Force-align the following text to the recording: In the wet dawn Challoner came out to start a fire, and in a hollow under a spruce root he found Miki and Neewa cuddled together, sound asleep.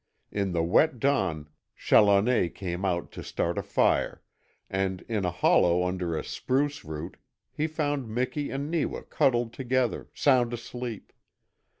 In 0.31 0.51
the 0.51 0.63
wet 0.63 0.99
dawn 0.99 1.47
Challoner 1.75 2.49
came 2.49 2.85
out 2.85 3.11
to 3.11 3.23
start 3.23 3.59
a 3.59 3.61
fire, 3.61 4.23
and 4.67 5.01
in 5.03 5.25
a 5.25 5.29
hollow 5.29 5.83
under 5.85 6.17
a 6.17 6.23
spruce 6.23 6.83
root 6.83 7.17
he 7.53 7.67
found 7.67 8.09
Miki 8.09 8.49
and 8.49 8.71
Neewa 8.71 9.03
cuddled 9.03 9.53
together, 9.53 10.09
sound 10.15 10.53
asleep. 10.55 11.13